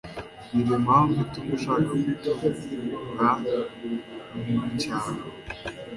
[0.53, 3.29] Mbwira impamvu ituma ushaka gutura
[4.47, 5.23] mu cyaro.